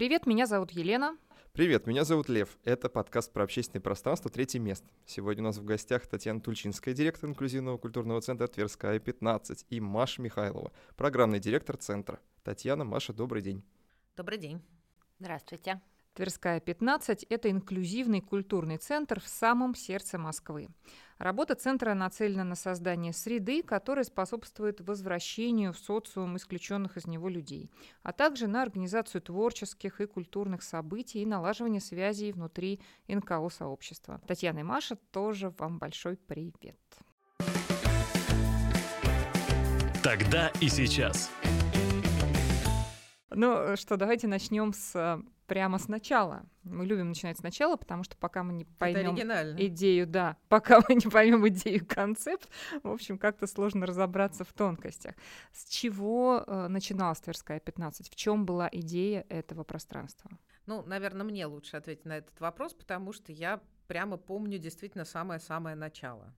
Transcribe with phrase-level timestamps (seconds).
[0.00, 1.18] Привет, меня зовут Елена.
[1.52, 2.56] Привет, меня зовут Лев.
[2.64, 4.88] Это подкаст про общественное пространство «Третье место».
[5.04, 10.22] Сегодня у нас в гостях Татьяна Тульчинская, директор инклюзивного культурного центра Тверская, 15, и Маша
[10.22, 12.18] Михайлова, программный директор центра.
[12.44, 13.62] Татьяна, Маша, добрый день.
[14.16, 14.62] Добрый день.
[15.18, 15.82] Здравствуйте.
[16.14, 20.68] Тверская, 15– это инклюзивный культурный центр в самом сердце Москвы.
[21.18, 27.70] Работа центра нацелена на создание среды, которая способствует возвращению в социум исключенных из него людей,
[28.02, 34.20] а также на организацию творческих и культурных событий и налаживание связей внутри НКО-сообщества.
[34.26, 36.78] Татьяна и Маша, тоже вам большой привет.
[40.02, 41.30] Тогда и сейчас.
[43.32, 46.44] Ну что, давайте начнем с прямо сначала.
[46.62, 49.16] Мы любим начинать сначала, потому что пока мы не поймем
[49.58, 52.48] идею, да, пока мы не поймем идею, концепт,
[52.84, 55.16] в общем, как-то сложно разобраться в тонкостях.
[55.52, 58.08] С чего э, начиналась Тверская 15?
[58.08, 60.30] В чем была идея этого пространства?
[60.66, 65.74] Ну, наверное, мне лучше ответить на этот вопрос, потому что я прямо помню действительно самое-самое
[65.74, 66.32] начало.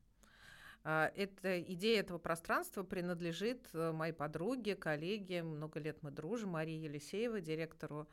[0.85, 6.79] А, эта идея этого пространства принадлежит э, моей подруге, коллеге, много лет мы дружим, Марии
[6.79, 8.09] Елисеевой, директору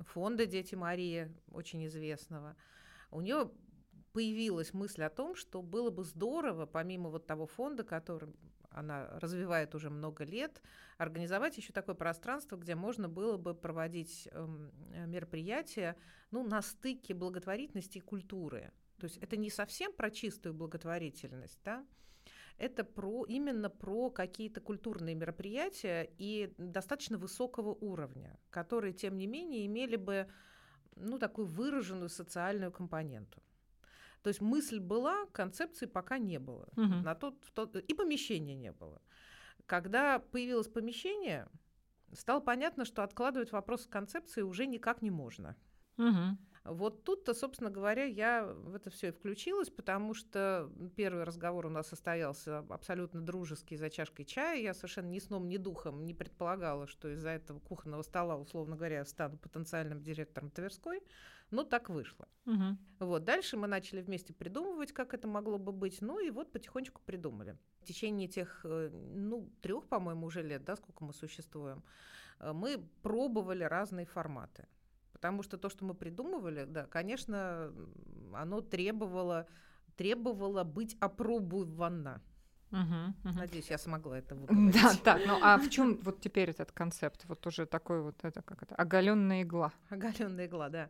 [0.00, 2.56] фонда «Дети Марии», очень известного,
[3.10, 3.50] у нее
[4.12, 8.34] появилась мысль о том, что было бы здорово, помимо вот того фонда, который
[8.70, 10.62] она развивает уже много лет,
[10.98, 14.70] организовать еще такое пространство, где можно было бы проводить эм,
[15.10, 15.96] мероприятия
[16.30, 18.72] ну, на стыке благотворительности и культуры.
[18.98, 21.86] То есть это не совсем про чистую благотворительность, да,
[22.58, 29.66] это про, именно про какие-то культурные мероприятия и достаточно высокого уровня, которые, тем не менее,
[29.66, 30.28] имели бы
[30.96, 33.42] ну, такую выраженную социальную компоненту.
[34.22, 36.68] То есть мысль была, концепции пока не было.
[36.76, 37.02] Угу.
[37.04, 39.00] На тот, тот, и помещения не было.
[39.66, 41.48] Когда появилось помещение,
[42.12, 45.56] стало понятно, что откладывать вопрос концепции уже никак не можно.
[45.96, 46.38] Угу.
[46.70, 51.70] Вот тут-то, собственно говоря, я в это все и включилась, потому что первый разговор у
[51.70, 54.60] нас состоялся абсолютно дружеский за чашкой чая.
[54.60, 59.04] Я совершенно ни сном, ни духом не предполагала, что из-за этого кухонного стола, условно говоря,
[59.04, 61.02] стану потенциальным директором Тверской.
[61.50, 62.28] Но так вышло.
[62.46, 62.78] Угу.
[63.00, 63.24] Вот.
[63.24, 66.02] Дальше мы начали вместе придумывать, как это могло бы быть.
[66.02, 67.56] Ну и вот потихонечку придумали.
[67.80, 71.82] В течение тех, э, ну, трех, по-моему, уже лет, да, сколько мы существуем,
[72.40, 74.66] э, мы пробовали разные форматы.
[75.20, 77.72] Потому что то, что мы придумывали, да, конечно,
[78.34, 79.48] оно требовало,
[79.96, 82.22] требовало быть опробовано.
[82.70, 83.38] Угу, угу.
[83.38, 84.80] Надеюсь, я смогла это выговорить.
[84.80, 85.22] Да, так.
[85.26, 87.24] Ну а в чем вот теперь этот концепт?
[87.24, 89.72] Вот уже такой вот это как это оголенная игла.
[89.88, 90.88] Оголенная игла, да.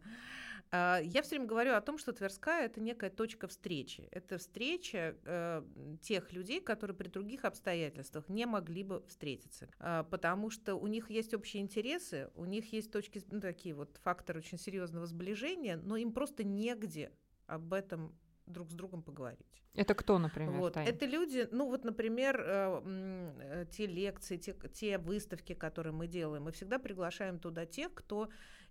[0.71, 4.09] А, я все время говорю о том, что Тверская это некая точка встречи.
[4.11, 5.63] Это встреча э,
[6.03, 11.11] тех людей, которые при других обстоятельствах не могли бы встретиться, э, потому что у них
[11.11, 15.97] есть общие интересы, у них есть точки, ну, такие вот факторы очень серьезного сближения, но
[15.97, 17.13] им просто негде
[17.47, 18.15] об этом
[18.47, 19.63] друг с другом поговорить.
[19.75, 20.53] Это кто, например?
[20.53, 20.77] Вот.
[20.77, 26.45] Это люди, ну вот, например, э, э, те лекции, те, те выставки, которые мы делаем,
[26.45, 28.29] мы всегда приглашаем туда тех, кто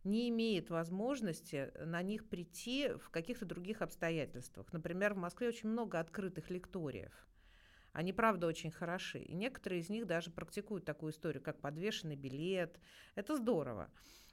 [0.08, 4.72] не имеет возможности на них прийти в каких-то других обстоятельствах.
[4.74, 7.28] Например, в Москве очень много открытых лекториев.
[7.92, 9.20] Они, правда, очень хороши.
[9.20, 12.80] И некоторые из них даже практикуют такую историю, как подвешенный билет.
[13.16, 13.90] Это здорово.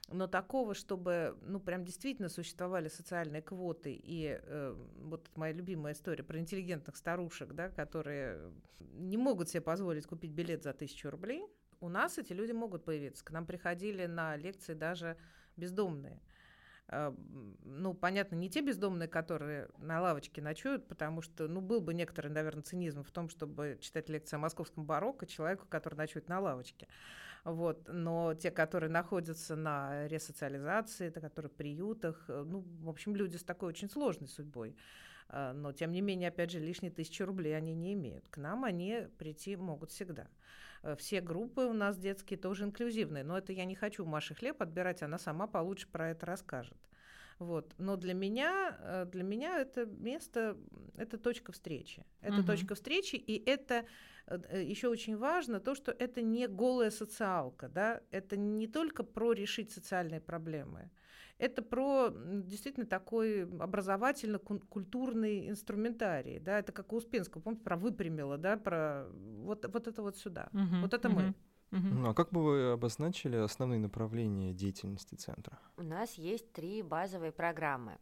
[0.09, 6.23] Но такого, чтобы, ну, прям действительно существовали социальные квоты, и э, вот моя любимая история
[6.23, 11.47] про интеллигентных старушек, да, которые не могут себе позволить купить билет за тысячу рублей,
[11.79, 13.25] у нас эти люди могут появиться.
[13.25, 15.17] К нам приходили на лекции даже
[15.57, 16.21] бездомные.
[16.87, 17.15] А,
[17.63, 22.27] ну, понятно, не те бездомные, которые на лавочке ночуют, потому что, ну, был бы некоторый,
[22.27, 26.87] наверное, цинизм в том, чтобы читать лекции о московском барокко человеку, который ночует на лавочке.
[27.43, 27.87] Вот.
[27.87, 33.43] Но те, которые находятся на ресоциализации, которые в приютах, э, ну, в общем, люди с
[33.43, 34.75] такой очень сложной судьбой.
[35.29, 38.27] А, но, тем не менее, опять же, лишние тысячи рублей они не имеют.
[38.29, 40.27] К нам они прийти могут всегда.
[40.85, 44.61] Э, все группы у нас детские тоже инклюзивные, но это я не хочу Маше хлеб
[44.61, 46.77] отбирать, она сама получше про это расскажет.
[47.39, 47.73] Вот.
[47.77, 50.57] Но для меня, э, для меня это место,
[50.95, 52.05] это точка встречи.
[52.21, 52.45] Это угу.
[52.45, 53.85] точка встречи, и это
[54.27, 59.33] э, еще очень важно то, что это не голая социалка, да, это не только про
[59.33, 60.91] решить социальные проблемы,
[61.37, 68.57] это про действительно такой образовательно-культурный инструментарий, да, это как у Успенского, помните, про выпрямило, да,
[68.57, 71.19] про вот, вот это вот сюда, угу, вот это угу.
[71.19, 71.33] мы.
[71.71, 75.59] Ну, а как бы вы обозначили основные направления деятельности центра?
[75.75, 77.97] У нас есть три базовые программы.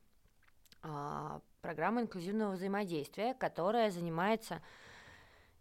[0.84, 4.62] А, программа инклюзивного взаимодействия, которая занимается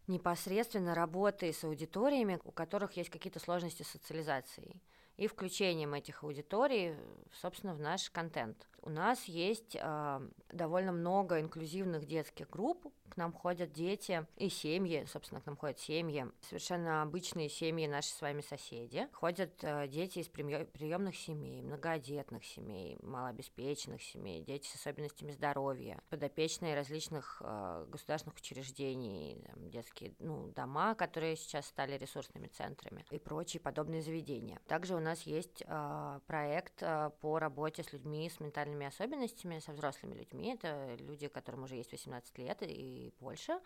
[0.08, 4.82] непосредственно работой с аудиториями, у которых есть какие-то сложности с социализацией.
[5.16, 6.94] И включением этих аудиторий,
[7.32, 8.68] собственно, в наш контент.
[8.82, 15.04] У нас есть э, довольно много инклюзивных детских групп, к нам ходят дети и семьи,
[15.06, 19.06] собственно, к нам ходят семьи, совершенно обычные семьи, наши с вами соседи.
[19.12, 26.74] Ходят э, дети из приемных семей, многодетных семей, малообеспеченных семей, дети с особенностями здоровья, подопечные
[26.74, 33.60] различных э, государственных учреждений, там, детские ну, дома, которые сейчас стали ресурсными центрами и прочие
[33.60, 34.58] подобные заведения.
[34.66, 38.40] Также у нас есть э, проект э, по работе с людьми с
[38.72, 40.54] ментальными особенностями, со взрослыми людьми.
[40.54, 43.58] Это люди, которым уже есть 18 лет и больше.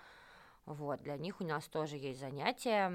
[0.67, 2.89] Вот, для них у нас тоже есть занятия,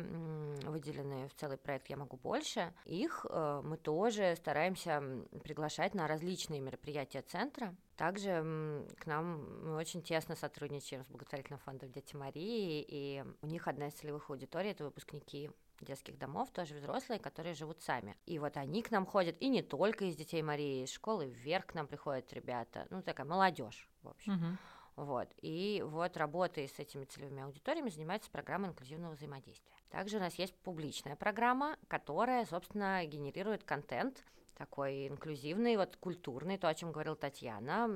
[0.66, 2.74] выделенные в целый проект «Я могу больше».
[2.84, 5.02] Их э, мы тоже стараемся
[5.42, 7.74] приглашать на различные мероприятия центра.
[7.96, 13.70] Также к нам мы очень тесно сотрудничаем с благотворительным фондом «Дети Марии», и у них
[13.70, 15.50] одна из целевых аудиторий– это выпускники
[15.82, 18.16] детских домов, тоже взрослые, которые живут сами.
[18.26, 21.68] И вот они к нам ходят, и не только из детей Марии, из школы вверх
[21.68, 24.34] к нам приходят ребята, ну такая молодежь, в общем.
[24.34, 24.58] Uh-huh.
[24.96, 25.30] Вот.
[25.42, 29.72] И вот работой с этими целевыми аудиториями занимается программа инклюзивного взаимодействия.
[29.90, 34.24] Также у нас есть публичная программа, которая, собственно, генерирует контент
[34.56, 37.90] такой инклюзивный, вот культурный, то, о чем говорила Татьяна.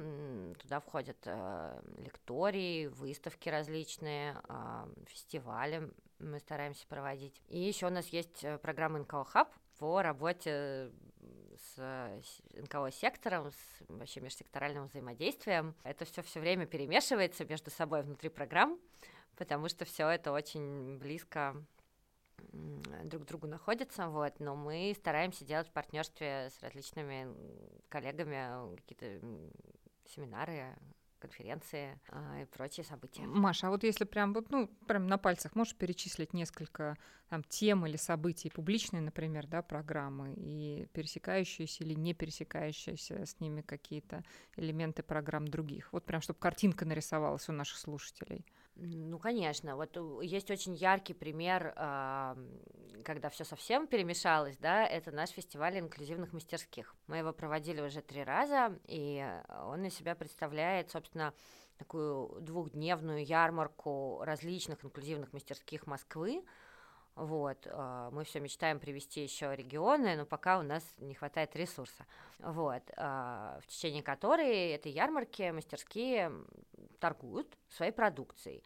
[0.60, 7.42] Туда входят э, лектории, выставки различные, э, фестивали мы стараемся проводить.
[7.48, 10.92] И еще у нас есть э, программа НКО Хаб по работе
[11.58, 12.22] с
[12.54, 13.58] НКО сектором, с
[13.88, 15.76] вообще межсекторальным взаимодействием.
[15.84, 18.80] Это все все время перемешивается между собой внутри программ,
[19.36, 21.56] потому что все это очень близко
[23.04, 27.28] друг к другу находятся, вот, но мы стараемся делать в партнерстве с различными
[27.90, 29.26] коллегами какие-то
[30.06, 30.76] семинары,
[31.26, 33.24] конференции а, и прочие события.
[33.24, 36.98] Маша, а вот если прям вот, ну, прям на пальцах можешь перечислить несколько
[37.30, 43.62] там тем или событий публичные, например, да, программы и пересекающиеся или не пересекающиеся с ними
[43.62, 44.24] какие-то
[44.56, 45.92] элементы программ других?
[45.92, 48.46] Вот прям, чтобы картинка нарисовалась у наших слушателей.
[48.76, 49.76] Ну, конечно.
[49.76, 51.74] Вот есть очень яркий пример,
[53.06, 56.96] когда все совсем перемешалось, да, это наш фестиваль инклюзивных мастерских.
[57.08, 59.26] Мы его проводили уже три раза, и
[59.64, 61.34] он из себя представляет, собственно,
[61.78, 66.44] такую двухдневную ярмарку различных инклюзивных мастерских Москвы,
[67.16, 72.06] вот, а, мы все мечтаем привести еще регионы, но пока у нас не хватает ресурса.
[72.40, 76.32] Вот, а, в течение которой этой ярмарки мастерские
[77.00, 78.64] торгуют своей продукцией.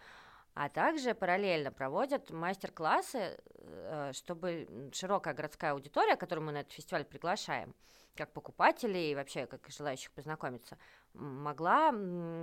[0.55, 7.05] А также параллельно проводят мастер-классы, э, чтобы широкая городская аудитория, которую мы на этот фестиваль
[7.05, 7.73] приглашаем,
[8.15, 10.77] как покупателей и вообще как желающих познакомиться,
[11.13, 11.93] могла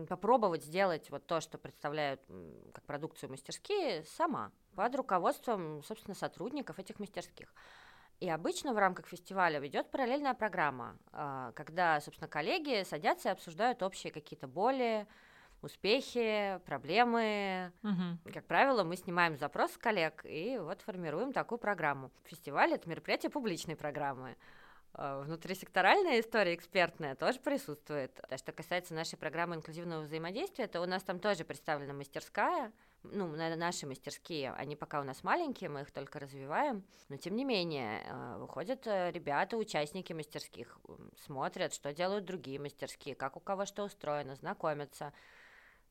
[0.09, 2.21] попробовать сделать вот то, что представляют
[2.73, 7.53] как продукцию мастерские, сама, под руководством, собственно, сотрудников этих мастерских.
[8.21, 13.83] И обычно в рамках фестиваля ведет параллельная программа, а, когда, собственно, коллеги садятся и обсуждают
[13.83, 15.07] общие какие-то боли,
[15.63, 17.73] успехи, проблемы.
[17.83, 18.33] Угу.
[18.33, 22.11] Как правило, мы снимаем запрос с коллег и вот формируем такую программу.
[22.25, 24.37] Фестиваль— это мероприятие публичной программы.
[24.95, 28.19] А, внутрисекторальная история экспертная тоже присутствует.
[28.31, 32.73] А что касается нашей программы инклюзивного взаимодействия, то у нас там тоже представлена мастерская,
[33.13, 37.45] ну, наши мастерские, они пока у нас маленькие, мы их только развиваем, но тем не
[37.45, 40.79] менее, а, выходят э, ребята, участники мастерских,
[41.25, 45.13] смотрят, что делают другие мастерские, как у кого что устроено, знакомятся,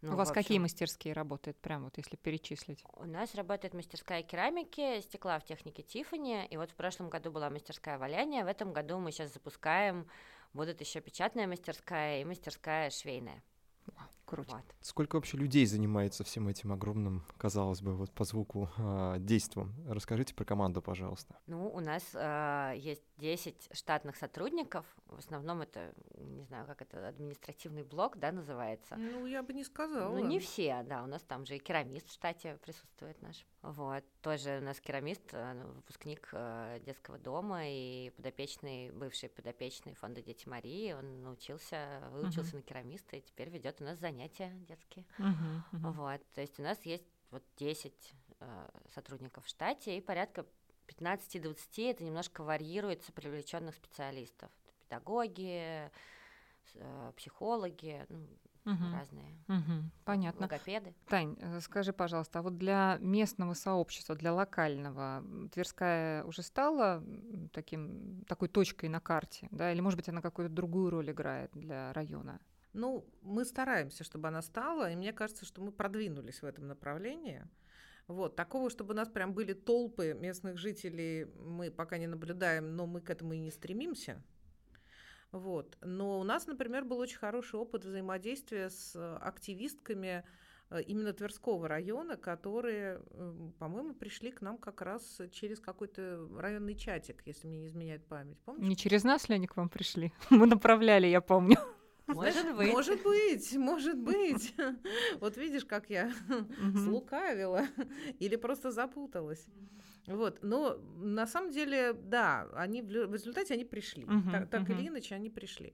[0.02, 2.84] ну, У вас общем, какие мастерские работают, прям вот если перечислить?
[2.94, 7.50] У нас работает мастерская керамики, стекла в технике Тифани, и вот в прошлом году была
[7.50, 10.08] мастерская валяния, в этом году мы сейчас запускаем,
[10.54, 13.42] будут еще печатная мастерская и мастерская швейная.
[14.36, 14.56] Круто.
[14.56, 14.76] Вот.
[14.82, 19.74] Сколько вообще людей занимается всем этим огромным, казалось бы, вот по звуку э, действом?
[19.88, 21.38] Расскажите про команду, пожалуйста.
[21.48, 24.86] Ну, у нас э, есть 10 штатных сотрудников.
[25.08, 28.98] В основном это, не знаю, как это, административный блок, да, называется.
[28.98, 30.14] Ну, я бы не сказала.
[30.14, 31.04] Ну, не все, да.
[31.04, 33.46] У нас там же и керамист в штате присутствует наш.
[33.62, 34.04] Вот.
[34.22, 36.34] Тоже у нас керамист, э, ну, выпускник
[36.86, 40.92] детского дома и подопечный, бывший подопечный фонда Дети Марии.
[40.92, 42.56] Он научился, выучился uh-huh.
[42.58, 45.06] на керамиста и теперь ведет у нас занятия детские.
[45.18, 45.92] Uh-huh, uh-huh.
[45.92, 46.22] Вот.
[46.34, 50.46] То есть у нас есть вот 10 э, сотрудников в штате и порядка
[50.88, 54.52] 15-20 это немножко варьируется привлеченных специалистов.
[54.84, 55.90] Педагоги,
[56.76, 58.28] э, психологи, ну,
[58.66, 58.84] угу.
[58.94, 59.38] разные.
[59.48, 59.92] Угу.
[60.04, 60.42] Понятно.
[60.44, 60.94] Логопеды.
[61.08, 67.04] Тань, э, скажи, пожалуйста, а вот для местного сообщества, для локального, Тверская уже стала
[67.54, 71.94] таким, такой точкой на карте, да, или, может быть, она какую-то другую роль играет для
[71.94, 72.40] района?
[72.76, 77.48] Ну, мы стараемся, чтобы она стала, и мне кажется, что мы продвинулись в этом направлении.
[78.08, 82.86] Вот, такого, чтобы у нас прям были толпы местных жителей, мы пока не наблюдаем, но
[82.86, 84.22] мы к этому и не стремимся.
[85.32, 85.78] Вот.
[85.82, 90.24] Но у нас, например, был очень хороший опыт взаимодействия с активистками
[90.70, 96.76] э, именно Тверского района, которые, э, по-моему, пришли к нам как раз через какой-то районный
[96.76, 98.38] чатик, если мне не изменяет память.
[98.46, 98.68] Помнишь?
[98.68, 100.14] Не через нас ли они к вам пришли?
[100.30, 101.58] Мы направляли, я помню.
[102.08, 102.72] Может быть.
[102.72, 104.56] Может быть, может быть.
[105.20, 106.12] Вот видишь, как я
[106.84, 107.66] слукавила
[108.20, 109.46] или просто запуталась.
[110.08, 115.16] Вот, но на самом деле, да, они в результате они пришли, так, так или иначе
[115.16, 115.74] они пришли.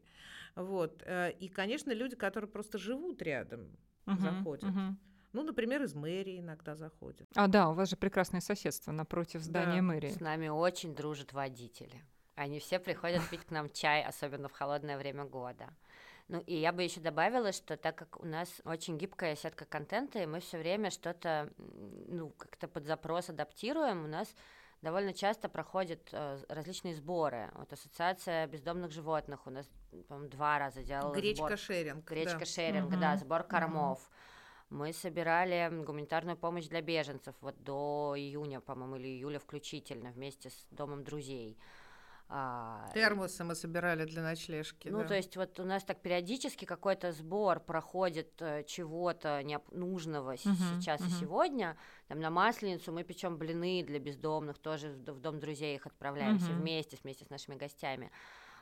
[0.55, 3.67] Вот, э, и, конечно, люди, которые просто живут рядом,
[4.05, 4.69] заходят.
[5.33, 7.25] Ну, например, из мэрии иногда заходят.
[7.35, 9.81] А, да, у вас же прекрасное соседство напротив здания Да.
[9.81, 10.09] мэрии.
[10.09, 12.03] С нами очень дружат водители.
[12.35, 15.69] Они все приходят пить к нам чай, особенно в холодное время года.
[16.31, 20.17] Ну и я бы еще добавила, что так как у нас очень гибкая сетка контента,
[20.19, 24.33] и мы все время что-то, ну, как-то под запрос адаптируем, у нас
[24.81, 27.51] довольно часто проходят э, различные сборы.
[27.55, 29.69] Вот Ассоциация бездомных животных у нас,
[30.07, 31.57] по-моему, два раза делала Гречка сбор.
[31.57, 32.05] шеринг.
[32.07, 32.15] да.
[32.15, 34.09] Гречка шеринг, да, Мгм, сбор кормов.
[34.69, 40.67] Мы собирали гуманитарную помощь для беженцев вот до июня, по-моему, или июля включительно, вместе с
[40.71, 41.57] Домом друзей.
[42.33, 44.87] А, Термосы мы собирали для ночлежки.
[44.87, 45.07] ну, да.
[45.09, 51.01] то есть вот у нас так периодически какой-то сбор проходит э, чего-то нужного Мгм, сейчас
[51.01, 51.19] и мгм.
[51.19, 51.77] сегодня.
[52.07, 56.53] Там на Масленицу мы печем блины для бездомных, тоже в Дом друзей их отправляем все
[56.53, 56.61] Мгм.
[56.61, 58.11] вместе, вместе с нашими гостями.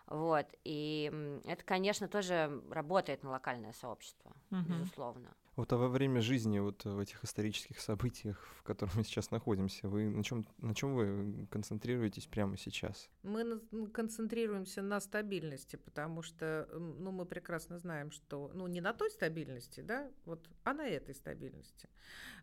[0.07, 1.11] Вот, и
[1.45, 4.79] это, конечно, тоже работает на локальное сообщество, Мгм.
[4.79, 5.29] безусловно.
[5.59, 9.89] Вот а во время жизни вот в этих исторических событиях, в которых мы сейчас находимся,
[9.89, 13.09] вы на чем на чем вы концентрируетесь прямо сейчас?
[13.23, 19.11] Мы концентрируемся на стабильности, потому что, ну, мы прекрасно знаем, что, ну, не на той
[19.11, 21.89] стабильности, да, вот, а на этой стабильности.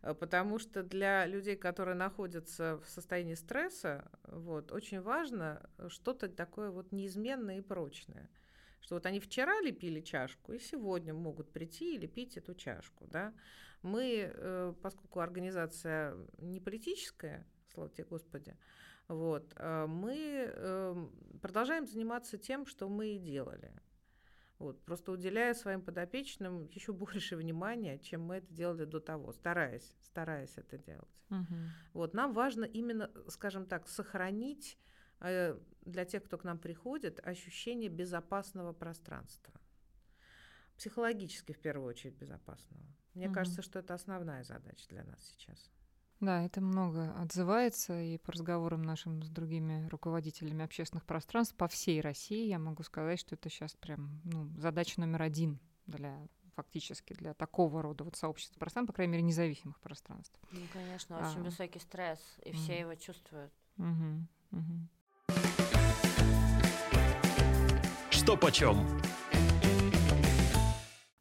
[0.03, 6.29] Э, Потому что для людей, которые находятся в состоянии стресса, вот, очень важно э, что-то
[6.29, 8.29] такое вот неизменное и прочное.
[8.79, 13.33] Что вот они вчера лепили чашку, и сегодня могут прийти и лепить эту чашку, да.
[13.81, 18.55] Мы, э, поскольку организация не политическая, слава тебе Господи,
[19.07, 23.71] вот, э, мы эм, продолжаем заниматься тем, что мы и делали.
[24.59, 29.93] Вот, просто уделяя своим подопечным еще больше внимания, чем мы это делали до того, стараясь,
[30.01, 31.23] стараясь это делать.
[31.29, 31.69] Мгм.
[31.93, 34.79] Вот, нам важно именно, скажем так, сохранить
[35.19, 39.53] для тех, кто к нам приходит, ощущение безопасного пространства.
[40.75, 42.83] Психологически, в первую очередь, безопасного.
[43.15, 43.33] Мне Мгм.
[43.35, 45.71] кажется, что это основная задача для нас сейчас.
[46.19, 52.01] Да, это много отзывается, и по разговорам нашим с другими руководителями общественных пространств по всей
[52.01, 57.35] России я могу сказать, что это сейчас прям ну, задача номер один для фактически для
[57.35, 60.39] такого рода вот сообщества пространств, по крайней мере, независимых пространств.
[60.51, 61.29] Ну, конечно, А.
[61.29, 62.81] очень высокий стресс, и все Мгм.
[62.81, 63.53] его чувствуют.
[63.77, 64.27] Мгм.
[68.27, 68.75] Что почем?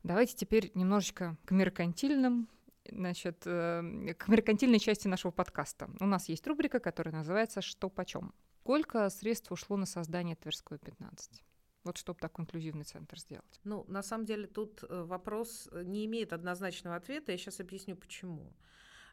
[0.02, 2.48] Давайте теперь немножечко к меркантильным,
[2.90, 5.88] значит, э, к меркантильной части нашего подкаста.
[6.00, 8.34] У нас есть рубрика, которая называется «Что почем?».
[8.62, 11.44] Сколько средств ушло на создание Тверской 15?
[11.84, 13.60] Вот чтобы такой инклюзивный центр сделать.
[13.62, 17.30] Ну, на самом деле тут э, вопрос э, не имеет однозначного ответа.
[17.30, 18.52] Я сейчас объясню почему.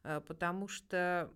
[0.01, 1.31] Потому что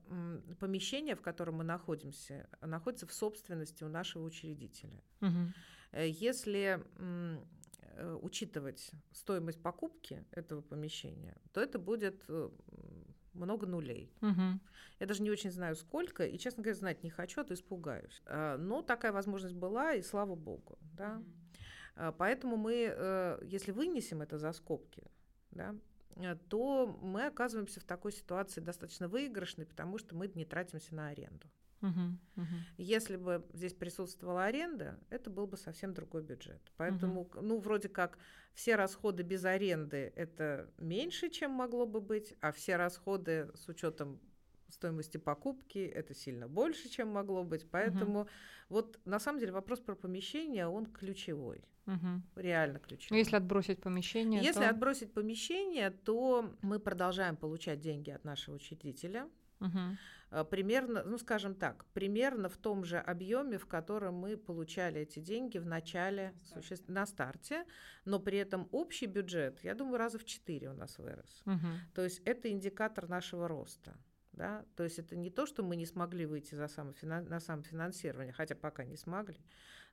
[0.59, 5.03] помещение, в котором мы находимся, находится в собственности у нашего учредителя.
[5.21, 5.53] Мгм.
[5.97, 12.49] Э, Если э, учитывать стоимость покупки этого помещения, то это будет э,
[13.33, 14.13] много нулей.
[14.21, 14.61] Мгм.
[14.99, 18.21] Я даже не очень знаю, сколько, и, честно говоря, знать не хочу, а то испугаюсь.
[18.25, 20.77] А, Но такая возможность была, и слава богу.
[20.93, 21.23] Да?
[21.95, 25.03] А, Поэтому мы, если вынесем это за скобки,
[25.51, 25.75] да,
[26.49, 31.47] то мы оказываемся в такой ситуации достаточно выигрышной, потому что мы не тратимся на аренду.
[31.81, 32.19] Мгм.
[32.35, 32.63] Мгм.
[32.77, 36.61] Если бы здесь присутствовала аренда, это был бы совсем другой бюджет.
[36.77, 38.17] Поэтому, к- ну, вроде как
[38.53, 44.19] все расходы без аренды это меньше, чем могло бы быть, а все расходы с учетом
[44.69, 47.69] стоимости покупки это сильно больше, чем могло быть.
[47.69, 48.27] Поэтому
[48.69, 52.23] вот на самом деле вопрос про помещение, он ключевой, Мгм.
[52.35, 53.19] реально ключевой.
[53.19, 54.69] если отбросить помещение, Если то...
[54.69, 59.29] отбросить помещение, то мы продолжаем получать деньги от нашего учредителя.
[59.59, 59.97] Мгм.
[60.31, 65.19] Э, примерно, ну скажем так, примерно в том же объеме, в котором мы получали эти
[65.19, 67.65] деньги в начале, суще- на старте,
[68.05, 71.41] но при этом общий бюджет, я думаю, раза в четыре у нас вырос.
[71.45, 71.79] Мгм.
[71.93, 73.95] То есть это индикатор нашего роста.
[74.33, 74.65] Да?
[74.75, 78.55] То есть это не то, что мы не смогли выйти за самофинан- на самофинансирование, хотя
[78.55, 79.39] пока не смогли,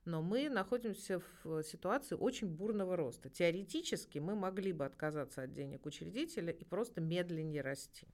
[0.05, 3.29] Но мы находимся в ситуации очень бурного роста.
[3.29, 8.07] Теоретически мы могли бы отказаться от денег учредителя и просто медленнее расти.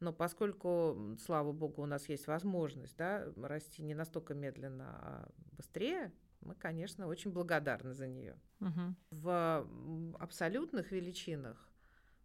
[0.00, 6.12] Но поскольку, слава богу, у нас есть возможность да, расти не настолько медленно, а быстрее,
[6.40, 8.36] мы, конечно, очень благодарны за нее.
[9.10, 9.66] В
[10.18, 11.68] абсолютных величинах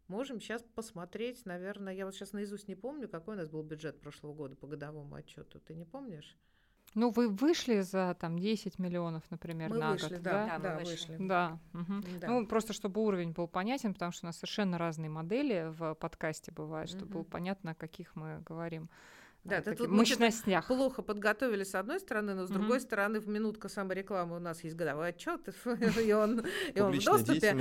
[0.08, 4.00] можем сейчас посмотреть, наверное, я вот сейчас наизусть не помню, какой у нас был бюджет
[4.02, 5.60] прошлого года по годовому отчету.
[5.60, 6.38] Ты не помнишь?
[6.98, 10.64] Ну, вы вышли за там 10 миллионов, например, мы на вышли, год, да, Да, мы
[10.64, 11.12] да, вышли.
[11.12, 11.28] вышли.
[11.28, 11.60] Да.
[11.74, 12.04] мгм.
[12.20, 12.28] Да.
[12.28, 16.52] Ну, просто чтобы уровень был понятен, потому что у нас совершенно разные модели в подкасте
[16.52, 17.30] бывают, чтобы было Мгм.
[17.30, 18.90] понятно, о каких мы говорим.
[19.48, 20.68] Да, это тут мощностях.
[20.68, 24.76] плохо подготовили с одной стороны, но с другой стороны, в минутка саморекламы у нас есть
[24.76, 27.56] годовой отчет, и он, и он в доступе.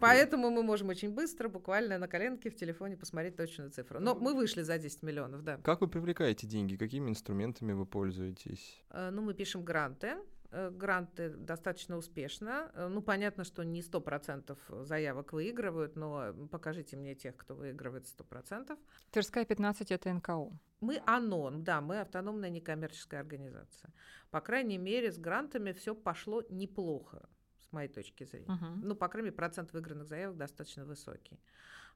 [0.00, 4.00] поэтому мы можем очень быстро, буквально на коленке в телефоне посмотреть точную цифру.
[4.00, 5.58] Но мы вышли за 10 миллионов, да.
[5.64, 6.76] Как вы привлекаете деньги?
[6.76, 8.82] Какими инструментами вы пользуетесь?
[8.90, 10.16] Э, Ну, мы пишем гранты.
[10.52, 12.70] Э, Гранты достаточно успешно.
[12.74, 18.78] Э, Ну, понятно, что не 100% заявок выигрывают, но покажите мне тех, кто выигрывает 100%.
[19.10, 20.50] Тверская 15 это НКО.
[20.80, 23.92] Мы АНОН, да, мы автономная некоммерческая организация.
[24.30, 27.28] По крайней мере, с грантами все пошло неплохо,
[27.58, 28.52] с моей точки зрения.
[28.52, 28.80] Мгм.
[28.88, 31.40] Ну, по крайней мере, процент выигранных заявок достаточно высокий.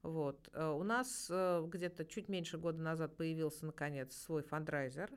[0.02, 0.48] Вот.
[0.52, 5.10] Э, У нас э, где-то чуть меньше года назад появился, наконец, свой фандрайзер,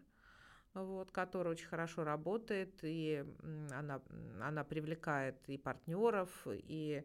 [0.74, 3.26] вот, который очень хорошо работает, и
[3.72, 4.02] она,
[4.42, 7.04] она привлекает и партнеров, и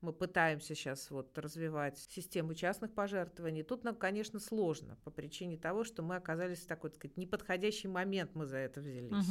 [0.00, 3.62] мы пытаемся сейчас вот развивать систему частных пожертвований.
[3.62, 7.88] Тут нам, конечно, сложно по причине того, что мы оказались в такой, так сказать, неподходящий
[7.88, 9.26] момент мы за это взялись.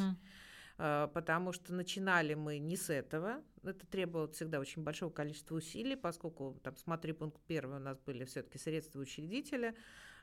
[0.78, 3.42] Э, потому что начинали мы не с этого.
[3.64, 8.26] Это требовало всегда очень большого количества усилий, поскольку там, смотри, пункт первый у нас были
[8.26, 9.76] все-таки средства учредителя.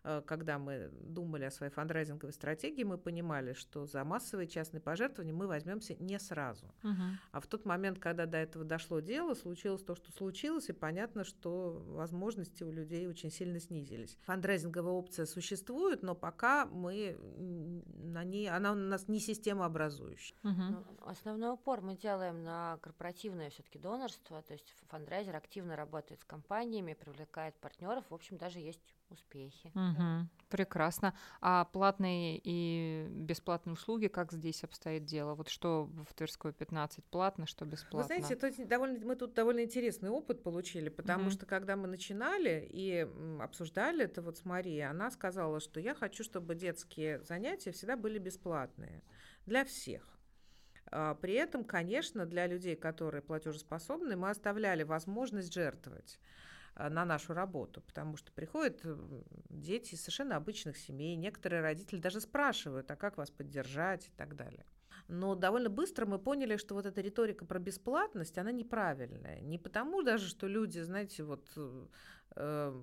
[0.05, 5.35] Э, Когда мы думали о своей фандрайзинговой стратегии, мы понимали, что за массовые частные пожертвования
[5.35, 6.75] мы возьмемся не сразу.
[6.83, 7.19] Мгм.
[7.31, 11.25] А в тот момент, когда до этого дошло дело, случилось то, что случилось, и понятно,
[11.25, 14.19] что возможности у людей очень сильно снизились.
[14.23, 20.37] Фандрайзинговая опция существует, но пока мы на ней, она у нас не системообразующая.
[20.43, 26.25] Ну, Основной упор мы делаем на корпоративное все-таки донорство, то есть фандрайзер активно работает с
[26.25, 29.71] компаниями, привлекает партнеров, в общем, даже есть успехи.
[29.75, 30.29] Мгм.
[30.49, 31.15] Прекрасно.
[31.41, 35.35] А платные и бесплатные услуги, как здесь обстоит дело?
[35.35, 38.05] Вот что в Тверской 15 платно, что Вы бесплатно?
[38.07, 41.31] знаете, это очень довольно, мы тут довольно интересный опыт получили, потому Мгм.
[41.31, 43.09] что когда мы начинали и
[43.41, 48.19] обсуждали это вот с Марией, она сказала, что я хочу, чтобы детские занятия всегда были
[48.19, 49.03] бесплатные
[49.47, 50.07] для всех.
[50.91, 56.19] А, При этом, конечно, для людей, которые платежеспособны, мы оставляли возможность жертвовать
[56.91, 58.97] на нашу работу, потому что приходят э,
[59.51, 64.37] дети из совершенно обычных семей, некоторые родители даже спрашивают, а как вас поддержать и так
[64.37, 64.65] далее.
[65.09, 69.41] Но довольно быстро мы поняли, что вот эта риторика про бесплатность, она неправильная.
[69.41, 71.87] Не потому даже, что люди, знаете, вот э,
[72.37, 72.83] э,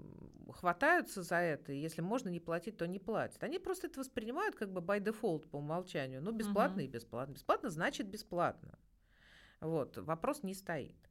[0.53, 3.43] хватаются за это, и если можно не платить, то не платят.
[3.43, 6.21] Они просто это воспринимают как бы by default по умолчанию.
[6.21, 6.85] Ну, бесплатно Мгм.
[6.85, 7.33] и бесплатно.
[7.33, 8.77] Бесплатно значит бесплатно.
[9.61, 11.08] Вот, вопрос не стоит.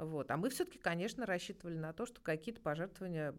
[0.00, 0.30] Вот.
[0.30, 3.34] А мы все-таки, конечно, рассчитывали на то, что какие-то пожертвования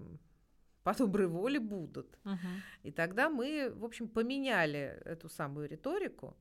[0.84, 2.18] по доброй воле будут.
[2.24, 2.62] Мгм.
[2.84, 6.38] И тогда мы, в общем, поменяли эту самую риторику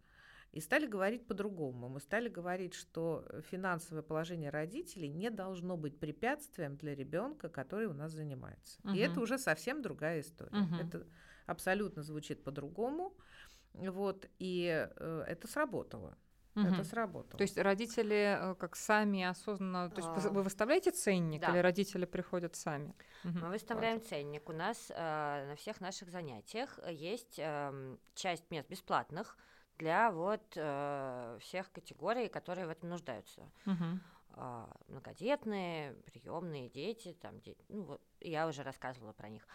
[0.53, 1.89] и стали говорить по-другому.
[1.89, 7.95] Мы стали говорить, что финансовое положение родителей не должно быть препятствием для ребенка, который у
[7.95, 8.81] нас занимается.
[8.85, 8.99] И Мгм.
[8.99, 10.57] это уже совсем другая история.
[10.57, 10.75] Мгм.
[10.75, 11.07] Это
[11.47, 13.17] абсолютно звучит по-другому.
[13.73, 16.19] Вот, и э, это сработало.
[16.65, 16.75] Мгм.
[16.75, 17.39] Это сработало.
[17.39, 19.91] То есть родители э, как сами осознанно...
[19.91, 21.51] То есть А, вы выставляете ценник да.
[21.51, 22.95] или родители приходят сами?
[23.25, 23.41] Мгм.
[23.41, 24.49] Мы выставляем ценник.
[24.49, 29.37] У нас э, на всех наших занятиях э, есть эм, часть мест бесплатных
[29.79, 33.51] для вот э, всех категорий, которые в этом нуждаются.
[34.33, 39.47] А, многодетные, приемные дети, там, де- ну вот, я уже рассказывала про них.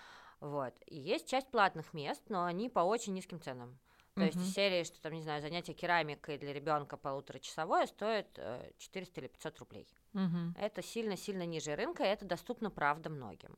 [0.41, 0.73] Вот.
[0.85, 3.79] И есть часть платных мест, но они по очень низким ценам.
[4.15, 4.45] То есть Мгм.
[4.45, 9.27] из серии, что там, не знаю, занятие керамикой для ребенка полуторачасовое стоит э, 400 или
[9.27, 9.87] 500 рублей.
[10.13, 10.55] Мгм.
[10.57, 13.57] Это сильно-сильно ниже рынка, и это доступно, правда, многим.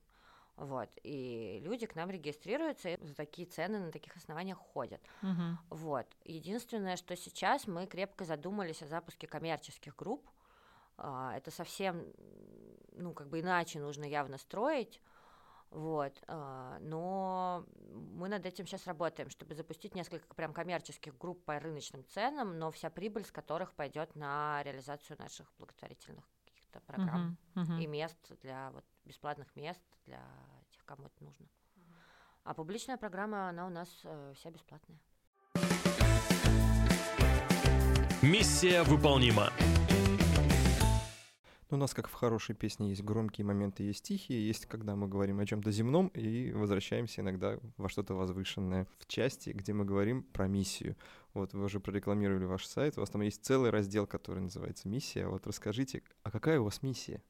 [0.55, 0.89] Вот.
[1.03, 5.01] И люди к нам регистрируются, и за такие цены на таких основаниях ходят.
[5.21, 5.59] Мгм.
[5.69, 6.07] Вот.
[6.23, 10.27] Единственное, что сейчас мы крепко задумались о запуске коммерческих групп.
[10.97, 12.11] А, Это совсем,
[12.93, 14.99] ну, как бы иначе нужно явно строить.
[15.69, 16.13] Вот.
[16.27, 22.05] а, Но мы над этим сейчас работаем, чтобы запустить несколько прям коммерческих групп по рыночным
[22.05, 27.63] ценам, но вся прибыль с которых пойдет на реализацию наших благотворительных каких-то программ Мгм.
[27.63, 27.79] Мгм.
[27.79, 30.21] и мест для вот бесплатных мест для
[30.71, 31.47] тех, кому это нужно.
[32.43, 34.99] А публичная программа, она у нас э, вся бесплатная.
[38.21, 39.51] Миссия выполнима.
[41.69, 45.09] Ну, у нас, как в хорошей песне, есть громкие моменты, есть тихие, есть когда мы
[45.09, 48.87] говорим о чем-то земном и возвращаемся иногда во что-то возвышенное.
[48.99, 50.95] В части, где мы говорим про миссию.
[51.33, 55.27] Вот вы уже прорекламировали ваш сайт, у вас там есть целый раздел, который называется «Миссия».
[55.27, 57.21] Вот расскажите, а какая у вас миссия?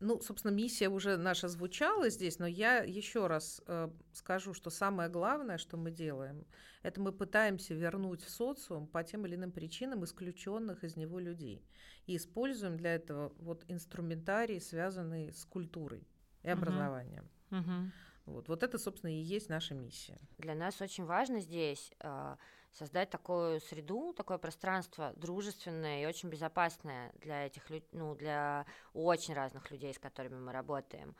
[0.00, 5.10] Ну, собственно, миссия уже наша звучала здесь, но я еще раз э, скажу, что самое
[5.10, 6.46] главное, что мы делаем,
[6.82, 11.62] это мы пытаемся вернуть в социум по тем или иным причинам исключенных из него людей.
[12.06, 16.08] И используем для этого вот инструментарий, связанный с культурой
[16.42, 17.28] и образованием.
[17.50, 17.92] Мгм.
[18.30, 20.18] Вот, вот это, собственно, и есть наша миссия.
[20.38, 22.38] Для нас очень важно здесь а,
[22.72, 29.34] создать такую среду, такое пространство дружественное и очень безопасное для этих людей, ну, для очень
[29.34, 31.14] разных людей, с которыми мы работаем.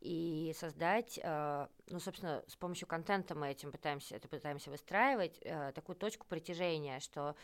[0.00, 5.72] И создать, а, ну, собственно, с помощью контента мы этим пытаемся, это пытаемся выстраивать, а,
[5.72, 7.34] такую точку притяжения, что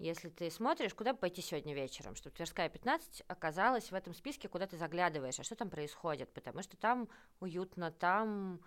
[0.00, 4.66] если ты смотришь, куда пойти сегодня вечером, чтобы Тверская 15 оказалась в этом списке, куда
[4.66, 7.08] ты заглядываешь, а что там происходит, потому что там
[7.40, 8.60] уютно, там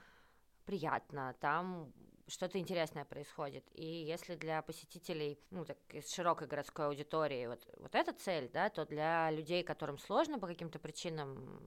[0.65, 1.91] приятно, там
[2.28, 3.65] что-то интересное происходит.
[3.74, 8.69] И если для посетителей, ну, так, из широкой городской аудитории вот, вот эта цель, да,
[8.69, 11.60] то для людей, которым сложно по каким-то причинам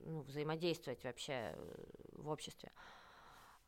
[0.00, 1.74] ну, взаимодействовать вообще э,
[2.12, 2.70] в обществе,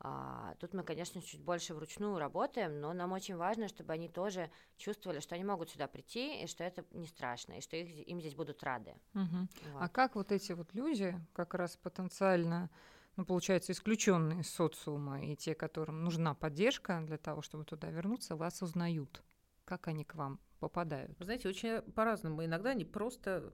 [0.04, 4.50] а, тут мы, конечно, чуть больше вручную работаем, но нам очень важно, чтобы они тоже
[4.76, 8.20] чувствовали, что они могут сюда прийти, и что это не страшно, и что их, им
[8.20, 8.96] здесь будут рады.
[9.12, 9.48] Мгм.
[9.72, 9.80] Вот.
[9.80, 12.68] А как вот эти вот люди, как раз потенциально,
[13.14, 18.34] ну, получается, исключенные из социума, и те, которым нужна поддержка для того, чтобы туда вернуться,
[18.34, 19.22] вас узнают?
[19.64, 21.16] Как они к вам попадают?
[21.20, 22.44] Вы знаете, очень по-разному.
[22.44, 23.52] Иногда они просто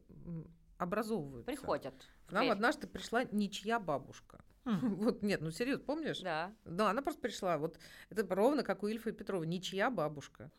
[0.78, 1.44] образовываются.
[1.44, 1.94] Приходят.
[2.26, 4.42] К нам однажды пришла ничья бабушка.
[4.98, 6.20] Вот, нет, ну серьезно, помнишь?
[6.20, 6.54] Да.
[6.64, 7.58] Да, она просто пришла.
[7.58, 7.78] Вот
[8.10, 9.44] это ровно как у Ильфа и Петрова.
[9.44, 10.50] Ничья бабушка.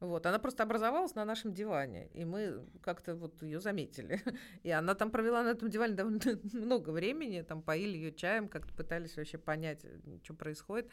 [0.00, 4.20] Вот, она просто образовалась на нашем диване, и мы как-то вот ее заметили.
[4.62, 6.20] И она там провела на этом диване довольно
[6.52, 9.84] много времени, там поили ее чаем, как-то пытались вообще понять,
[10.22, 10.90] что происходит.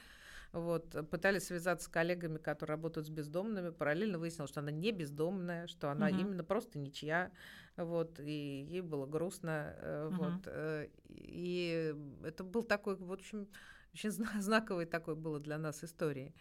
[0.54, 3.72] Вот, пытались связаться с коллегами, которые работают с бездомными.
[3.72, 6.20] Параллельно выяснилось, что она не бездомная, что она Мгм.
[6.20, 7.32] именно просто ничья.
[7.76, 9.76] Вот, и ей было грустно.
[10.12, 10.18] Мгм.
[10.18, 13.48] Вот, э, и это был такой, в общем,
[13.96, 16.36] очень зна- знаковой такой было для нас историей.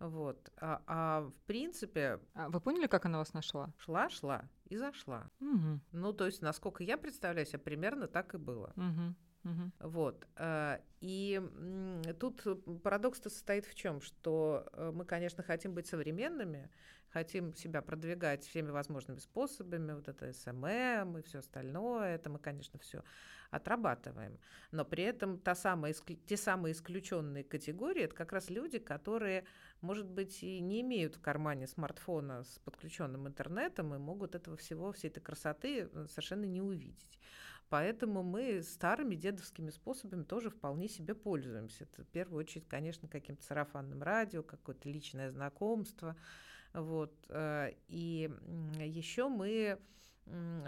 [0.00, 0.50] Вот.
[0.56, 3.72] А, а в принципе, А вы поняли, как она вас нашла?
[3.78, 5.30] шла, шла и зашла.
[5.38, 5.80] Мгм.
[5.92, 8.72] Ну, то есть, насколько я представляю себе, примерно так и было.
[8.74, 9.14] Мгм.
[9.44, 9.72] Мгм.
[9.80, 10.26] Вот.
[10.36, 11.40] э, И
[12.20, 12.46] тут
[12.82, 14.00] парадокс-то состоит в чем?
[14.00, 16.70] Что э, мы, конечно, хотим быть современными,
[17.10, 22.78] хотим себя продвигать всеми возможными способами, вот это SMM и все остальное, это мы, конечно,
[22.78, 23.02] все
[23.50, 24.38] отрабатываем.
[24.70, 25.92] Но при этом та самая,
[26.26, 29.44] те самые исключенные категории, это как раз люди, которые,
[29.80, 34.92] может быть, и не имеют в кармане смартфона с подключенным интернетом и могут этого всего,
[34.92, 37.18] всей этой красоты э, совершенно не увидеть.
[37.72, 41.84] Поэтому мы старыми дедовскими способами тоже вполне себе пользуемся.
[41.84, 46.14] Это в первую очередь, конечно, каким-то сарафанным радио, какое-то личное знакомство.
[46.74, 47.14] Вот.
[47.30, 48.30] э, И
[48.78, 49.78] еще мы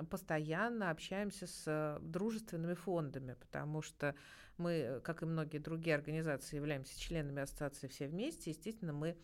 [0.09, 4.15] постоянно общаемся с дружественными фондами, потому что
[4.57, 8.49] мы, как и многие другие организации, являемся членами ассоциации «Все вместе».
[8.49, 9.19] Естественно, мы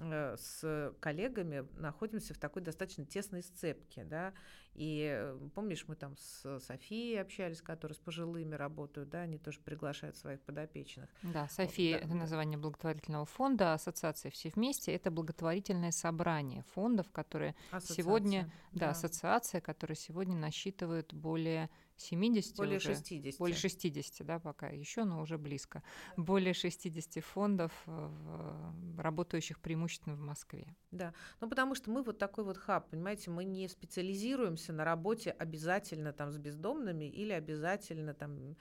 [0.00, 4.32] э, с коллегами находимся в такой достаточно тесной сцепке, да,
[4.74, 9.60] и э, помнишь, мы там с Софией общались, которые с пожилыми работают, да, они тоже
[9.60, 11.10] приглашают своих подопечных.
[11.22, 12.14] Да, София, да, это да.
[12.14, 19.60] название благотворительного фонда, ассоциация «Все вместе»— это благотворительное собрание фондов, которые Сегодня, Ассоциация, Да, ассоциация,
[19.60, 21.68] которая сегодня насчитывает более
[22.00, 22.94] 70 более уже.
[22.94, 23.38] 60.
[23.38, 25.82] Более 60, да, пока еще, но уже близко.
[26.16, 30.74] Более 60 фондов, э, работающих преимущественно в Москве.
[30.90, 35.30] Да, ну потому что мы вот такой вот хаб, понимаете, мы не специализируемся на работе
[35.30, 38.56] обязательно там с бездомными или обязательно там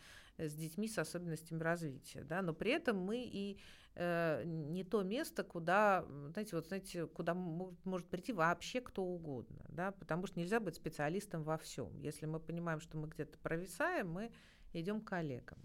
[0.48, 3.60] с детьми с особенностями развития, да, но при этом мы и
[3.96, 9.66] э, не то место, куда, знаете, вот знаете, куда мо- может прийти вообще кто угодно,
[9.70, 11.96] да, потому что нельзя быть специалистом во всем.
[11.98, 14.32] Если мы понимаем, что мы где-то провисаем, мы
[14.74, 15.60] идем к коллегам.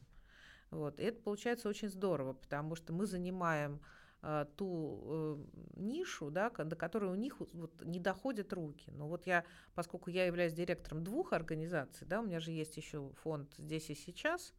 [0.70, 0.98] Вот.
[0.98, 3.80] И это получается очень здорово, потому что мы занимаем
[4.22, 8.90] э, ту э, нишу, да, до которой у них вот не доходят руки.
[8.90, 13.12] Но вот я, поскольку я являюсь директором двух организаций, да, у меня же есть еще
[13.22, 14.52] фонд здесь и сейчас,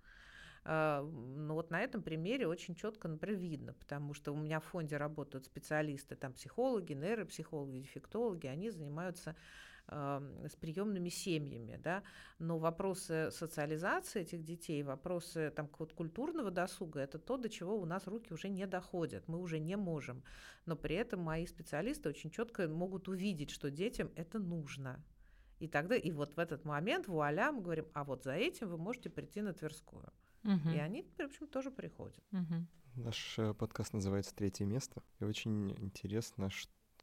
[0.66, 4.66] э, ну вот на этом примере очень четко, например, видно, потому что у меня в
[4.66, 9.36] фонде работают специалисты, там психологи, нейропсихологи, дефектологи, они занимаются
[9.88, 12.04] э, с приемными семьями, да,
[12.40, 17.86] но вопросы социализации этих детей, вопросы там вот культурного досуга, это то, до чего у
[17.86, 20.24] нас руки уже не доходят, мы уже не можем,
[20.66, 25.04] но при этом мои специалисты очень четко могут увидеть, что детям это нужно,
[25.60, 28.78] и тогда, и вот в этот момент, вуаля, мы говорим, а вот за этим вы
[28.78, 30.12] можете прийти на Тверскую.
[30.46, 30.70] Угу.
[30.70, 32.24] И они, в общем, тоже приходят.
[32.32, 33.04] Угу.
[33.04, 35.02] Наш э, подкаст называется «Третье место».
[35.20, 36.50] И очень интересно,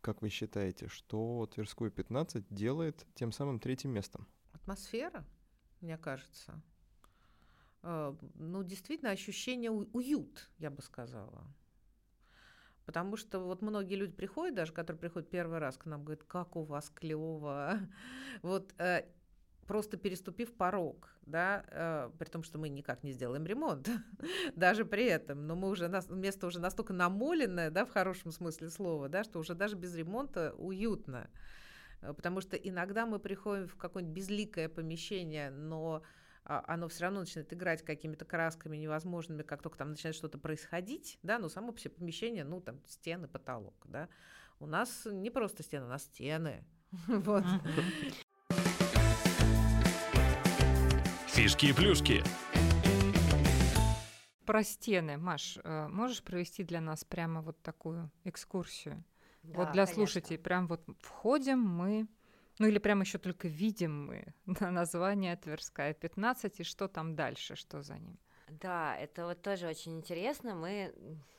[0.01, 4.29] как вы считаете, что Тверскую 15 делает тем самым третьим местом?
[4.53, 5.25] Атмосфера,
[5.81, 6.63] мне кажется.
[7.83, 11.45] Э, ну, действительно, ощущение уют, я бы сказала.
[12.87, 16.55] Потому что вот многие люди приходят, даже которые приходят первый раз к нам, говорят, как
[16.57, 17.79] у вас клево.
[18.43, 19.05] Вот э,
[19.67, 23.89] просто переступив порог, да, э, при том, что мы никак не сделаем ремонт,
[24.57, 29.09] даже при этом, но мы уже, место уже настолько намоленное, да, в хорошем смысле слова,
[29.09, 31.31] да, что уже даже без ремонта уютно.
[32.01, 36.03] Э, потому что иногда мы приходим в какое-нибудь безликое помещение, но
[36.45, 41.19] а, оно все равно начинает играть какими-то красками невозможными, как только там начинает что-то происходить,
[41.23, 44.09] да, но само себе помещение, ну, там, стены, потолок, да.
[44.59, 46.65] У нас не просто стены, у нас стены.
[47.07, 47.45] Вот.
[51.43, 52.23] Фишки и плюшки.
[54.47, 59.03] Про стены, Маш, э, можешь провести для нас прямо вот такую экскурсию?
[59.43, 59.95] Да, вот для конечно.
[59.95, 62.07] слушателей, прям вот входим мы
[62.61, 67.57] ну или прямо еще только видим мы на название Тверская 15 и что там дальше,
[67.57, 68.21] что за ним.
[68.61, 70.55] Да, это вот тоже очень интересно.
[70.55, 70.93] Мы,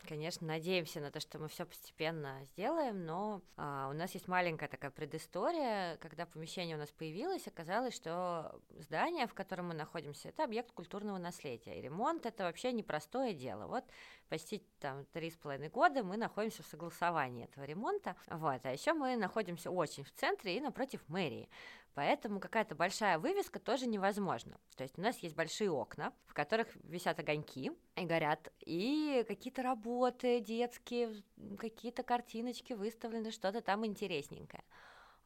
[0.07, 4.67] конечно, надеемся на то, что мы все постепенно сделаем, но а, у нас есть маленькая
[4.67, 5.97] такая предыстория.
[5.97, 11.17] Когда помещение у нас появилось, оказалось, что здание, в котором мы находимся, это объект культурного
[11.17, 11.77] наследия.
[11.77, 13.67] И ремонт это вообще непростое дело.
[13.67, 13.83] Вот
[14.29, 18.15] почти там три с половиной года мы находимся в согласовании этого ремонта.
[18.27, 18.65] Вот.
[18.65, 21.47] А еще мы находимся очень в центре и напротив мэрии.
[21.95, 24.57] Поэтому какая-то большая вывеска тоже невозможна.
[24.75, 29.61] То есть у нас есть большие окна, в которых висят огоньки и горят, и какие-то
[29.61, 31.23] работы детские,
[31.59, 34.63] какие-то картиночки выставлены, что-то там интересненькое.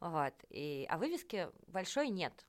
[0.00, 0.34] Вот.
[0.50, 2.46] И, а вывески большой нет.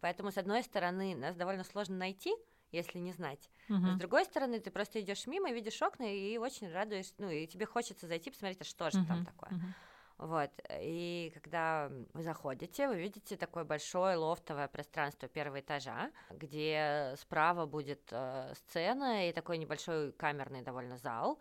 [0.00, 2.34] Поэтому, с одной стороны, нас довольно сложно найти,
[2.72, 3.50] если не знать.
[3.68, 3.96] Uh-huh.
[3.96, 7.66] С другой стороны, ты просто идешь мимо, видишь окна и очень радуешься, ну, и тебе
[7.66, 9.06] хочется зайти, посмотреть, а что же uh-huh.
[9.06, 9.50] там такое.
[9.50, 9.74] Uh-huh.
[10.18, 10.50] Вот.
[10.80, 18.02] И когда вы заходите, вы видите такое большое лофтовое пространство первого этажа, где справа будет
[18.10, 21.38] э, сцена и такой небольшой камерный довольно зал.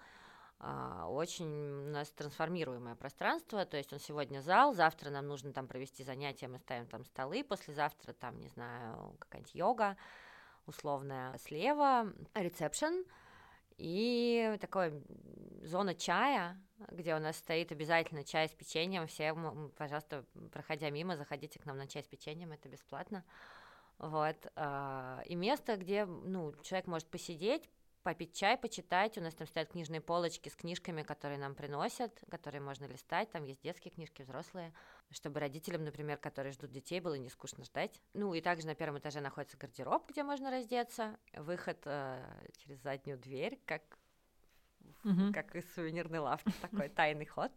[0.59, 5.67] Uh, очень у нас трансформируемое пространство, то есть он сегодня зал, завтра нам нужно там
[5.67, 9.97] провести занятия, мы ставим там столы, послезавтра там, не знаю, какая-нибудь йога
[10.65, 13.05] условная, слева ресепшн,
[13.77, 14.93] и такой
[15.63, 16.59] зона чая,
[16.91, 19.07] где у нас стоит обязательно чай с печеньем.
[19.07, 19.35] Все,
[19.77, 23.23] пожалуйста, проходя мимо, заходите к нам на чай с печеньем, это бесплатно.
[23.99, 24.35] Вот.
[24.55, 27.69] А, и место, где ну, человек может посидеть,
[28.07, 29.17] попить чай, почитать.
[29.17, 33.29] У нас там стоят книжные полочки с книжками, которые нам приносят, которые можно листать.
[33.31, 34.71] Там есть детские книжки, взрослые,
[35.09, 38.01] чтобы родителям, например, которые ждут детей, было не скучно ждать.
[38.13, 42.23] Ну и также на первом этаже находится гардероб, где можно раздеться, выход э,
[42.59, 43.83] через заднюю дверь, как
[45.03, 45.33] угу.
[45.33, 47.51] как из сувенирной лавки, такой тайный ход.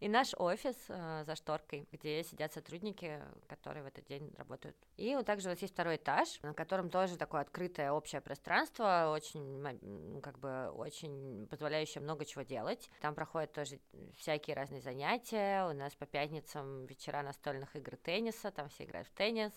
[0.00, 4.76] И наш офис э, за шторкой, где сидят сотрудники, которые в этот день работают.
[4.96, 9.10] И вот также у нас есть второй этаж, на котором тоже такое открытое общее пространство,
[9.14, 12.90] очень, как бы, очень позволяющее много чего делать.
[13.00, 13.78] Там проходят тоже
[14.16, 15.68] всякие разные занятия.
[15.68, 19.52] У нас по пятницам вечера настольных игр тенниса, там все играют в теннис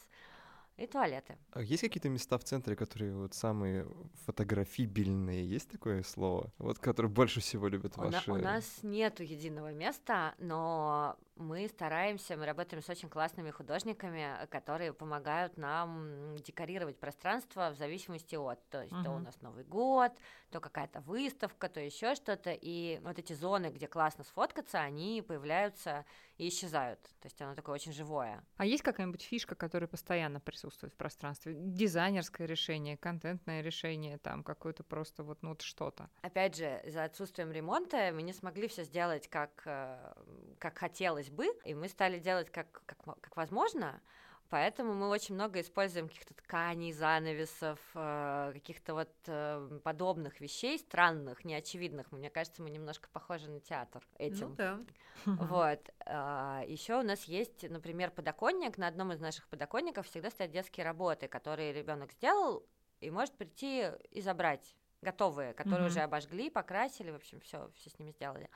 [0.78, 1.38] и туалеты.
[1.52, 3.88] А есть какие-то места в центре, которые вот самые
[4.26, 5.48] фотографибельные?
[5.48, 6.54] Есть такое слово?
[6.58, 8.30] Вот, которые больше всего любят у ваши...
[8.30, 14.48] На, у нас нету единого места, но мы стараемся, мы работаем с очень классными художниками,
[14.50, 19.04] которые помогают нам декорировать пространство в зависимости от, то есть uh-huh.
[19.04, 20.12] то у нас Новый год,
[20.50, 26.06] то какая-то выставка, то еще что-то, и вот эти зоны, где классно сфоткаться, они появляются
[26.38, 28.44] и исчезают, то есть оно такое очень живое.
[28.58, 31.54] А есть какая-нибудь фишка, которая постоянно присутствует в пространстве?
[31.56, 36.10] Дизайнерское решение, контентное решение, там какое-то просто вот, ну, вот что-то?
[36.22, 40.14] Опять же, за отсутствием ремонта мы не смогли все сделать как, э,
[40.60, 44.02] как хотелось бы, и мы стали делать как, как, как возможно,
[44.50, 51.44] Поэтому мы очень много используем каких-то тканей, занавесов, э, каких-то вот э, подобных вещей, странных,
[51.44, 52.12] неочевидных.
[52.12, 54.50] Мне кажется, мы немножко похожи на театр этим.
[54.50, 54.80] Ну да.
[55.26, 55.90] Вот.
[56.06, 58.78] Э, Еще у нас есть, например, подоконник.
[58.78, 62.66] На одном из наших подоконников всегда стоят детские работы, которые ребенок сделал
[63.02, 68.00] и может прийти и забрать готовые, которые уже обожгли, покрасили, в общем, все, все с
[68.00, 68.50] ними сделали.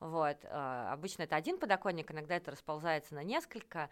[0.00, 0.36] Вот.
[0.50, 3.88] Обычно это один подоконник, иногда это расползается на несколько.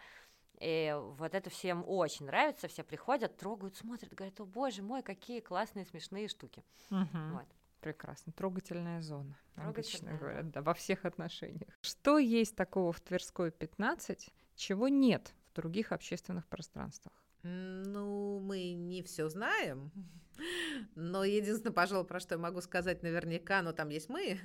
[0.61, 5.41] И вот это всем очень нравится, все приходят, трогают, смотрят, говорят, о боже мой, какие
[5.41, 6.65] классные, смешные штуки.
[6.91, 7.33] Мгм.
[7.33, 7.47] Вот.
[7.81, 8.33] Прекрасно.
[8.33, 9.37] Трогательная зона.
[9.57, 10.53] Обычно Трогательная говорят, зона.
[10.53, 11.77] да, во всех отношениях.
[11.83, 17.13] Что есть такого в Тверской 15, чего нет в других общественных пространствах?
[17.43, 19.91] Ну, мы не все знаем.
[20.95, 24.39] Но единственное, пожалуй, про что я могу сказать наверняка, но там есть мы.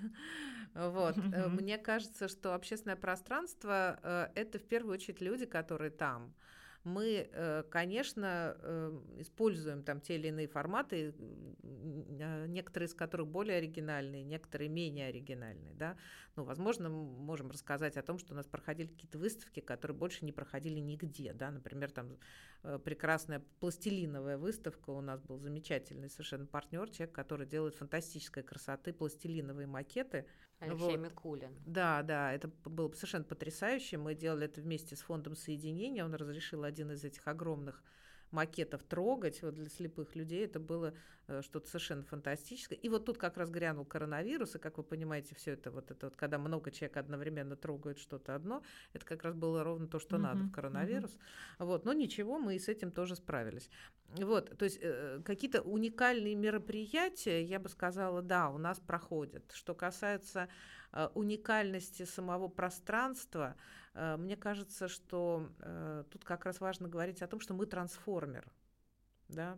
[0.74, 1.18] Вот.
[1.18, 1.48] э.
[1.48, 6.34] Мне кажется, что общественное пространство э, это в первую очередь люди, которые там.
[6.86, 8.56] Мы, э, конечно,
[9.18, 11.14] используем там те или иные форматы,
[11.62, 15.74] некоторые из которых более оригинальные, некоторые менее оригинальные.
[15.74, 15.98] Да?
[16.38, 20.24] Ну, возможно, мы можем рассказать о том, что у нас проходили какие-то выставки, которые больше
[20.24, 21.34] не проходили нигде.
[21.34, 21.52] Да?
[21.52, 22.18] Например, там
[22.86, 24.92] прекрасная пластилиновая выставка.
[24.92, 30.26] У нас был замечательный совершенно партнер, человек, который делает фантастической красоты пластилиновые макеты.
[30.60, 31.00] Алексей Вот.
[31.00, 31.56] Микулин.
[31.66, 33.98] Да, да, это было совершенно потрясающе.
[33.98, 36.04] Мы делали это вместе с фондом соединения.
[36.04, 37.82] Он разрешил один из этих огромных
[38.32, 39.42] макетов трогать.
[39.42, 40.94] Вот для слепых людей это было
[41.28, 42.76] э, что-то совершенно фантастическое.
[42.76, 46.08] И вот тут как раз грянул коронавирус, и как вы понимаете, все это вот это
[46.08, 48.64] вот, когда много человек одновременно трогают что-то одно,
[48.94, 51.18] это как раз было ровно то, что надо Мгм, в коронавирус.
[51.60, 53.70] Вот, но ничего, мы и с этим тоже справились.
[54.10, 59.52] Вот, то есть э, какие-то уникальные мероприятия, я бы сказала, да, у нас проходят.
[59.54, 60.50] Что касается
[60.92, 63.56] э, уникальности самого пространства,
[64.18, 68.52] мне кажется, что э, тут как раз важно говорить о том, что мы трансформер,
[69.28, 69.58] да,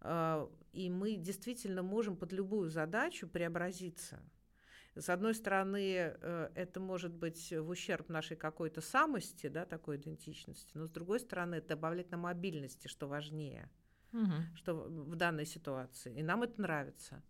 [0.00, 4.22] Э, и мы действительно можем под любую задачу преобразиться.
[4.94, 10.72] С одной стороны, э, это может быть в ущерб нашей какой-то самости, да, такой идентичности,
[10.74, 13.70] но с другой стороны, это добавляет нам мобильности, что важнее
[14.12, 14.56] Мгм.
[14.56, 16.18] что в данной ситуации.
[16.18, 17.22] И нам это нравится.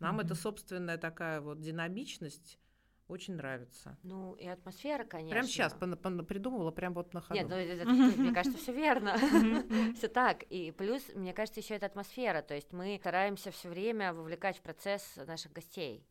[0.00, 0.36] Нам эта Мгм.
[0.36, 2.58] собственная такая вот динамичность
[3.08, 3.96] очень нравится.
[4.02, 5.30] Ну и атмосфера, конечно.
[5.30, 7.34] Прям сейчас придумывала, прям вот на ходу.
[7.34, 9.16] Нет, ну это, мне кажется, все верно.
[9.94, 10.42] Все так.
[10.44, 12.42] И плюс, мне кажется, еще это атмосфера.
[12.42, 16.04] То есть мы стараемся все время вовлекать в процесс наших гостей.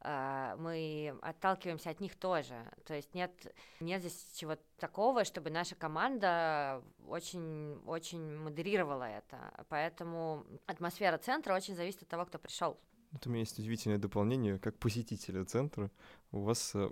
[0.00, 2.54] А, Мы отталкиваемся от них тоже.
[2.84, 3.32] То есть нет,
[3.80, 9.64] нет здесь чего такого, чтобы наша команда очень, очень модерировала это.
[9.68, 12.78] Поэтому атмосфера центра очень зависит от того, кто пришел.
[13.12, 15.90] Вот у меня есть удивительное дополнение, как посетителя центра.
[16.32, 16.90] У вас э,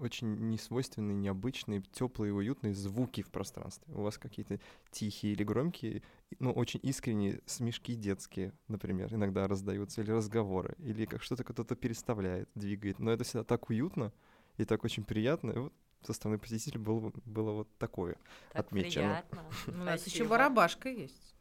[0.00, 3.92] очень несвойственные, необычные, теплые, уютные звуки в пространстве.
[3.94, 4.58] У вас какие-то
[4.90, 6.02] тихие или громкие,
[6.38, 12.48] но очень искренние смешки детские, например, иногда раздаются, или разговоры, или как что-то кто-то переставляет,
[12.54, 12.98] двигает.
[12.98, 14.12] Но это всегда так уютно
[14.56, 15.50] и так очень приятно.
[15.50, 18.16] И вот со стороны посетителя было, было вот такое.
[18.52, 19.22] Так Отмечено.
[19.28, 19.44] приятно.
[19.66, 21.34] У нас еще барабашка есть.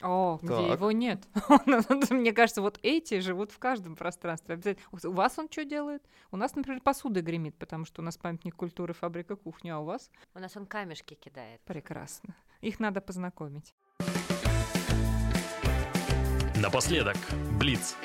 [0.00, 0.72] О, где Так.
[0.78, 1.26] его нет.
[2.10, 4.54] Мне кажется, вот эти живут в каждом пространстве.
[4.54, 4.86] Обязательно.
[4.92, 6.02] У вас он что делает?
[6.30, 9.84] У нас, например, посуда гремит, потому что у нас памятник культуры, фабрика кухни, а у
[9.84, 11.60] вас У нас он камешки кидает.
[11.64, 12.36] прекрасно.
[12.60, 13.74] Их надо познакомить.
[16.56, 17.16] Напоследок,
[17.58, 17.96] Блиц.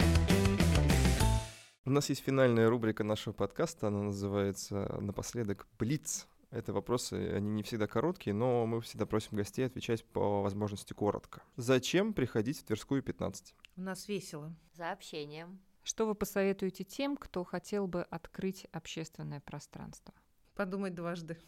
[1.85, 6.27] У нас есть финальная рубрика нашего подкаста, она называется «Напоследок Блиц».
[6.53, 11.41] Это вопросы, они не всегда короткие, но мы всегда просим гостей отвечать по возможности коротко.
[11.55, 13.55] Зачем приходить в Тверскую 15?
[13.75, 14.55] У нас весело.
[14.73, 15.59] За общением.
[15.81, 20.13] Что вы посоветуете тем, кто хотел бы открыть общественное пространство?
[20.53, 21.39] Подумать дважды.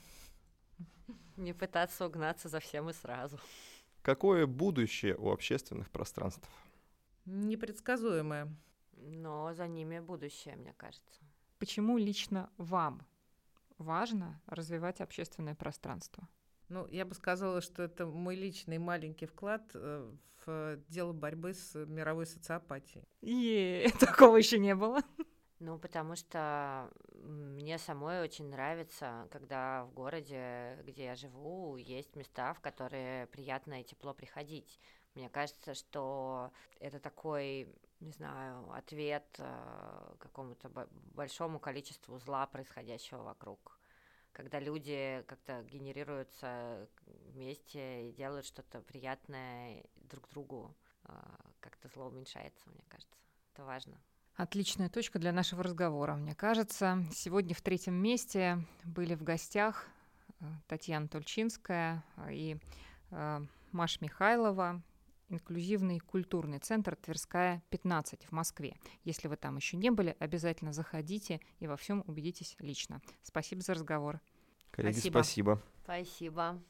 [1.38, 3.40] Не пытаться угнаться за всем и сразу.
[4.02, 6.50] Какое будущее у общественных пространств?
[7.26, 8.52] Непредсказуемое.
[8.94, 11.22] Но за ними будущее, мне кажется.
[11.60, 13.06] Почему лично вам
[13.78, 16.28] важно развивать общественное пространство?
[16.70, 20.12] Ну, я бы сказала, что это мой личный маленький вклад э,
[20.46, 23.08] в дело борьбы с мировой социопатией.
[23.22, 25.02] Е, такого еще не было.
[25.60, 26.92] Ну, потому что
[27.26, 33.82] мне самой очень нравится, когда в городе, где я живу, есть места, в которые приятно
[33.82, 34.80] и тепло приходить.
[35.16, 43.24] Мне кажется, что это такой, не знаю, ответ э, какому-то бо- большому количеству зла, происходящего
[43.24, 43.80] вокруг.
[44.34, 50.76] Когда люди как-то генерируются вместе и делают что-то приятное друг другу,
[51.06, 51.12] э,
[51.62, 53.18] как-то зло уменьшается, мне кажется.
[53.54, 53.98] Это важно.
[54.36, 57.06] Отличная точка для нашего разговора, мне кажется.
[57.14, 59.88] Сегодня в третьем месте были в гостях
[60.42, 62.58] э, Татьяна Тульчинская и
[63.12, 64.82] э, Маша Михайлова,
[65.30, 68.76] инклюзивный культурный центр Тверская 15 в Москве.
[69.06, 73.02] Если вы там еще не были, обязательно заходите и во всем убедитесь лично.
[73.24, 74.20] Спасибо за разговор.
[74.72, 75.14] Коллеги, Спасибо.
[75.14, 75.62] спасибо.
[75.84, 76.62] Спасибо.